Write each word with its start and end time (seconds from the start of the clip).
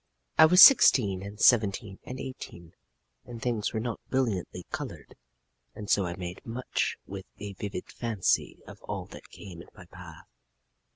I 0.39 0.47
was 0.47 0.63
sixteen 0.63 1.21
and 1.21 1.39
seventeen 1.39 1.99
and 2.05 2.19
eighteen, 2.19 2.73
and 3.23 3.39
things 3.39 3.71
were 3.71 3.79
not 3.79 3.99
brilliantly 4.09 4.65
colored, 4.71 5.15
and 5.75 5.91
so 5.91 6.07
I 6.07 6.15
made 6.15 6.43
much 6.43 6.97
with 7.05 7.27
a 7.39 7.53
vivid 7.53 7.91
fancy 7.91 8.63
of 8.65 8.81
all 8.81 9.05
that 9.11 9.29
came 9.29 9.61
in 9.61 9.69
my 9.75 9.85
path." 9.85 10.25